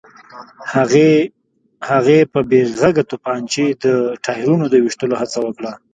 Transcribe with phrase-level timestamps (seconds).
[1.89, 3.85] هغې په بې غږه تومانچې د
[4.25, 5.71] ټايرونو د ويشتلو هڅه وکړه.